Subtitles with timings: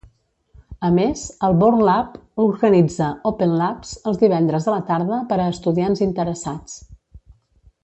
[0.87, 2.15] A més, el Bourn Lab
[2.45, 6.83] organitza "Open Labs" els divendres a la tarda per a estudiants interessats.